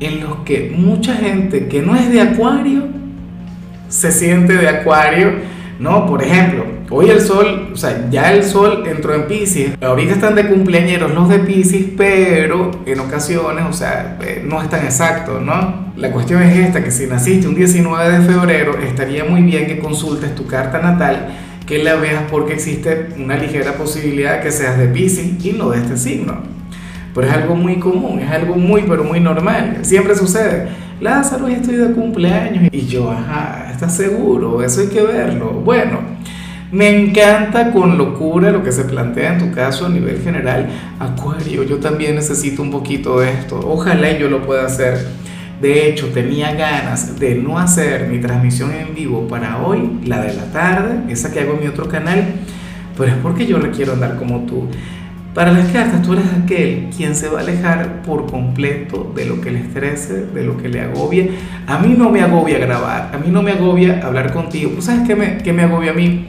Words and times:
en 0.00 0.20
los 0.20 0.38
que 0.38 0.74
mucha 0.76 1.14
gente 1.14 1.68
que 1.68 1.82
no 1.82 1.96
es 1.96 2.10
de 2.10 2.20
Acuario 2.20 2.84
se 3.88 4.12
siente 4.12 4.54
de 4.54 4.68
Acuario, 4.68 5.32
¿no? 5.78 6.06
Por 6.06 6.22
ejemplo, 6.22 6.64
hoy 6.90 7.08
el 7.10 7.20
sol, 7.20 7.70
o 7.72 7.76
sea, 7.76 8.08
ya 8.10 8.32
el 8.32 8.44
sol 8.44 8.84
entró 8.86 9.14
en 9.14 9.26
Pisces, 9.26 9.70
ahorita 9.80 10.14
están 10.14 10.34
de 10.34 10.48
cumpleaños 10.48 11.10
los 11.12 11.28
de 11.28 11.38
Pisces, 11.38 11.84
pero 11.96 12.70
en 12.84 13.00
ocasiones, 13.00 13.64
o 13.68 13.72
sea, 13.72 14.18
eh, 14.22 14.42
no 14.46 14.60
es 14.60 14.68
tan 14.68 14.84
exacto, 14.84 15.40
¿no? 15.40 15.92
La 15.96 16.10
cuestión 16.10 16.42
es 16.42 16.58
esta, 16.58 16.82
que 16.82 16.90
si 16.90 17.06
naciste 17.06 17.48
un 17.48 17.54
19 17.54 18.18
de 18.18 18.24
febrero, 18.26 18.78
estaría 18.78 19.24
muy 19.24 19.42
bien 19.42 19.66
que 19.66 19.78
consultes 19.78 20.34
tu 20.34 20.46
carta 20.46 20.80
natal, 20.80 21.28
que 21.66 21.82
la 21.82 21.94
veas 21.94 22.24
porque 22.30 22.54
existe 22.54 23.08
una 23.18 23.36
ligera 23.36 23.74
posibilidad 23.74 24.42
que 24.42 24.52
seas 24.52 24.76
de 24.78 24.88
Pisces 24.88 25.44
y 25.44 25.52
no 25.52 25.70
de 25.70 25.78
este 25.78 25.96
signo 25.96 26.56
pero 27.16 27.28
es 27.28 27.32
algo 27.32 27.56
muy 27.56 27.76
común, 27.76 28.20
es 28.20 28.30
algo 28.30 28.56
muy, 28.56 28.82
pero 28.82 29.02
muy 29.02 29.20
normal. 29.20 29.78
Siempre 29.80 30.14
sucede. 30.14 30.68
Lázaro, 31.00 31.48
ya 31.48 31.56
estoy 31.56 31.76
de 31.76 31.92
cumpleaños. 31.92 32.68
Y 32.70 32.86
yo, 32.86 33.10
ajá, 33.10 33.70
¿estás 33.72 33.96
seguro? 33.96 34.62
Eso 34.62 34.82
hay 34.82 34.88
que 34.88 35.00
verlo. 35.00 35.62
Bueno, 35.64 36.00
me 36.70 36.90
encanta 36.90 37.72
con 37.72 37.96
locura 37.96 38.50
lo 38.50 38.62
que 38.62 38.70
se 38.70 38.84
plantea 38.84 39.32
en 39.32 39.38
tu 39.38 39.50
caso 39.50 39.86
a 39.86 39.88
nivel 39.88 40.20
general. 40.20 40.66
Acuario, 41.00 41.62
yo 41.62 41.78
también 41.78 42.16
necesito 42.16 42.60
un 42.60 42.70
poquito 42.70 43.20
de 43.20 43.32
esto. 43.32 43.60
Ojalá 43.66 44.12
yo 44.18 44.28
lo 44.28 44.42
pueda 44.42 44.66
hacer. 44.66 44.98
De 45.62 45.88
hecho, 45.88 46.08
tenía 46.08 46.52
ganas 46.52 47.18
de 47.18 47.34
no 47.36 47.58
hacer 47.58 48.08
mi 48.08 48.18
transmisión 48.18 48.72
en 48.72 48.94
vivo 48.94 49.26
para 49.26 49.62
hoy, 49.62 50.00
la 50.04 50.20
de 50.20 50.34
la 50.34 50.52
tarde, 50.52 51.10
esa 51.10 51.32
que 51.32 51.40
hago 51.40 51.54
en 51.54 51.60
mi 51.60 51.66
otro 51.66 51.88
canal, 51.88 52.26
pero 52.94 53.10
es 53.10 53.16
porque 53.22 53.46
yo 53.46 53.56
requiero 53.56 53.94
andar 53.94 54.16
como 54.16 54.40
tú. 54.40 54.68
Para 55.36 55.52
las 55.52 55.68
cartas, 55.68 56.00
tú 56.00 56.14
eres 56.14 56.24
aquel 56.32 56.88
quien 56.96 57.14
se 57.14 57.28
va 57.28 57.40
a 57.40 57.42
alejar 57.42 58.00
por 58.00 58.24
completo 58.24 59.12
de 59.14 59.26
lo 59.26 59.38
que 59.42 59.50
le 59.50 59.60
estrese, 59.60 60.24
de 60.28 60.42
lo 60.42 60.56
que 60.56 60.70
le 60.70 60.80
agobia. 60.80 61.26
A 61.66 61.76
mí 61.76 61.94
no 61.94 62.08
me 62.08 62.22
agobia 62.22 62.58
grabar, 62.58 63.10
a 63.12 63.18
mí 63.18 63.26
no 63.30 63.42
me 63.42 63.52
agobia 63.52 64.00
hablar 64.02 64.32
contigo. 64.32 64.70
¿Tú 64.74 64.80
sabes 64.80 65.06
qué 65.06 65.14
me, 65.14 65.36
qué 65.36 65.52
me 65.52 65.64
agobia 65.64 65.90
a 65.90 65.94
mí? 65.94 66.24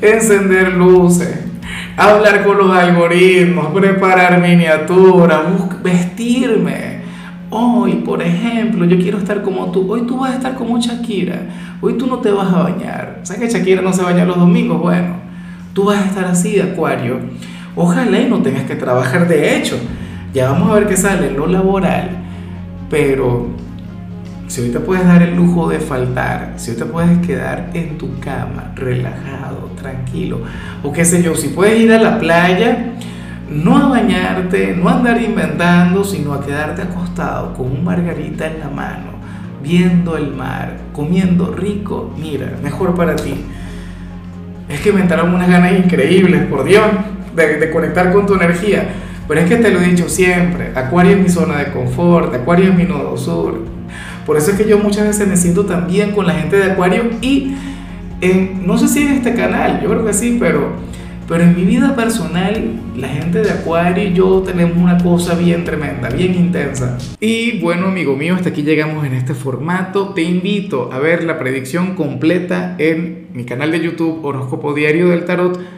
Encender 0.00 0.72
luces, 0.72 1.44
hablar 1.94 2.42
con 2.42 2.56
los 2.56 2.74
algoritmos, 2.74 3.66
preparar 3.66 4.40
miniaturas, 4.40 5.42
vestirme. 5.82 7.02
Hoy, 7.50 7.96
por 7.96 8.22
ejemplo, 8.22 8.86
yo 8.86 8.96
quiero 8.96 9.18
estar 9.18 9.42
como 9.42 9.70
tú. 9.72 9.92
Hoy 9.92 10.06
tú 10.06 10.20
vas 10.20 10.32
a 10.32 10.36
estar 10.36 10.54
como 10.54 10.80
Shakira. 10.80 11.42
Hoy 11.82 11.98
tú 11.98 12.06
no 12.06 12.20
te 12.20 12.30
vas 12.30 12.50
a 12.50 12.62
bañar. 12.62 13.20
¿Sabes 13.24 13.42
que 13.42 13.58
Shakira 13.58 13.82
no 13.82 13.92
se 13.92 14.00
baña 14.00 14.24
los 14.24 14.38
domingos? 14.38 14.80
Bueno, 14.80 15.16
tú 15.74 15.84
vas 15.84 15.98
a 15.98 16.06
estar 16.06 16.24
así, 16.24 16.58
Acuario 16.58 17.20
Ojalá 17.76 18.20
y 18.20 18.28
no 18.28 18.42
tengas 18.42 18.64
que 18.64 18.74
trabajar. 18.74 19.28
De 19.28 19.56
hecho, 19.56 19.78
ya 20.32 20.50
vamos 20.50 20.70
a 20.70 20.74
ver 20.74 20.88
qué 20.88 20.96
sale 20.96 21.30
lo 21.30 21.46
laboral. 21.46 22.10
Pero 22.90 23.48
si 24.48 24.62
hoy 24.62 24.70
te 24.70 24.80
puedes 24.80 25.06
dar 25.06 25.22
el 25.22 25.36
lujo 25.36 25.68
de 25.68 25.78
faltar, 25.78 26.54
si 26.56 26.70
hoy 26.70 26.76
te 26.78 26.84
puedes 26.86 27.18
quedar 27.26 27.70
en 27.74 27.98
tu 27.98 28.18
cama, 28.18 28.72
relajado, 28.74 29.70
tranquilo, 29.80 30.40
o 30.82 30.92
qué 30.92 31.04
sé 31.04 31.22
yo, 31.22 31.34
si 31.34 31.48
puedes 31.48 31.78
ir 31.78 31.92
a 31.92 31.98
la 31.98 32.18
playa, 32.18 32.94
no 33.50 33.76
a 33.76 33.88
bañarte, 33.88 34.74
no 34.74 34.88
a 34.88 34.94
andar 34.94 35.20
inventando, 35.20 36.02
sino 36.02 36.32
a 36.32 36.44
quedarte 36.44 36.82
acostado 36.82 37.54
con 37.54 37.66
un 37.66 37.84
margarita 37.84 38.46
en 38.46 38.60
la 38.60 38.70
mano, 38.70 39.18
viendo 39.62 40.16
el 40.16 40.34
mar, 40.34 40.78
comiendo 40.94 41.54
rico, 41.54 42.14
mira, 42.18 42.54
mejor 42.62 42.94
para 42.94 43.16
ti. 43.16 43.34
Es 44.68 44.80
que 44.80 44.92
me 44.92 45.00
entraron 45.00 45.34
unas 45.34 45.48
ganas 45.48 45.72
increíbles, 45.72 46.46
por 46.46 46.64
Dios 46.64 46.86
de, 47.34 47.70
conectar 47.70 48.12
con 48.12 48.26
tu 48.26 48.34
energía. 48.34 48.88
Pero 49.26 49.40
es 49.40 49.48
que 49.48 49.56
te 49.56 49.70
lo 49.70 49.80
he 49.80 49.84
dicho 49.84 50.08
siempre, 50.08 50.72
Acuario 50.74 51.16
es 51.16 51.22
mi 51.22 51.28
zona 51.28 51.58
de 51.58 51.70
confort, 51.70 52.34
Acuario 52.34 52.70
es 52.70 52.74
mi 52.74 52.84
nodo 52.84 53.16
sur. 53.16 53.62
Por 54.24 54.36
eso 54.36 54.50
es 54.50 54.58
que 54.58 54.68
yo 54.68 54.78
muchas 54.78 55.06
veces 55.06 55.26
me 55.28 55.36
siento 55.36 55.64
también 55.64 56.12
con 56.12 56.26
la 56.26 56.34
gente 56.34 56.56
de 56.56 56.72
Acuario 56.72 57.04
y 57.20 57.54
no 58.64 58.76
sé 58.78 58.88
si 58.88 59.02
en 59.02 59.08
este 59.12 59.34
canal, 59.34 59.80
yo 59.82 59.88
creo 59.88 60.04
que 60.04 60.12
sí, 60.12 60.36
pero, 60.40 60.72
pero 61.28 61.44
en 61.44 61.54
mi 61.54 61.64
vida 61.64 61.94
personal, 61.94 62.72
la 62.96 63.08
gente 63.08 63.42
de 63.42 63.50
Acuario 63.50 64.08
y 64.08 64.12
yo 64.12 64.42
tenemos 64.44 64.76
una 64.76 64.98
cosa 64.98 65.34
bien 65.34 65.64
tremenda, 65.64 66.08
bien 66.08 66.34
intensa. 66.34 66.98
Y 67.20 67.60
bueno, 67.60 67.86
amigo 67.86 68.16
mío, 68.16 68.34
hasta 68.34 68.48
aquí 68.48 68.62
llegamos 68.62 69.06
en 69.06 69.14
este 69.14 69.34
formato. 69.34 70.14
Te 70.14 70.22
invito 70.22 70.90
a 70.92 70.98
ver 70.98 71.22
la 71.24 71.38
predicción 71.38 71.94
completa 71.94 72.74
en 72.78 73.28
mi 73.32 73.44
canal 73.44 73.70
de 73.70 73.80
YouTube 73.80 74.24
Horóscopo 74.24 74.74
Diario 74.74 75.08
del 75.08 75.24
Tarot 75.24 75.77